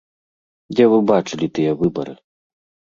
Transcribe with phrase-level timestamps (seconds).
[0.75, 2.13] Дзе вы бачылі тыя выбары?